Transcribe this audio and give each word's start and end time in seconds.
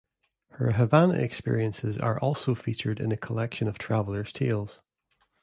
Her 0.53 0.71
Havana 0.71 1.13
experiences 1.19 1.99
are 1.99 2.19
also 2.19 2.55
featured 2.55 2.99
in 2.99 3.11
a 3.11 3.17
collection 3.17 3.67
of 3.67 3.77
travellers 3.77 4.33
tales. 4.33 4.81